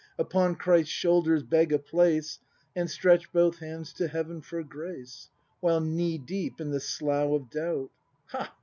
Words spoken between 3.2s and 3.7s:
both